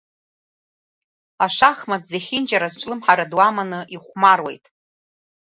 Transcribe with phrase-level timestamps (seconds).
[1.45, 4.65] Ашахмат зехьынџьара азҿлымҳара ду аманы ихәмаруеит.